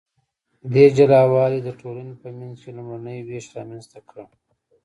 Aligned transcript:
دې 0.73 0.85
جلا 0.97 1.21
والي 1.33 1.59
د 1.63 1.69
ټولنې 1.79 2.13
په 2.21 2.27
منځ 2.37 2.55
کې 2.63 2.71
لومړنی 2.77 3.19
ویش 3.27 3.45
رامنځته 3.57 3.99
کړ. 4.09 4.17